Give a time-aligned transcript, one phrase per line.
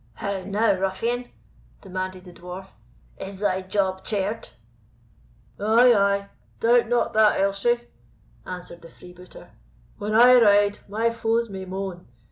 [0.15, 1.29] "How now, ruffian!"
[1.79, 2.69] demanded the Dwarf,
[3.19, 4.49] "is thy job chared?"
[5.59, 7.81] "Ay, ay, doubt not that, Elshie,"
[8.43, 9.51] answered the freebooter;
[9.99, 12.07] "When I ride, my foes may moan.